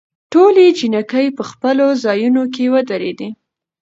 [0.33, 3.29] ټولې جینکې په خپلو ځايونوکې ودرېدي.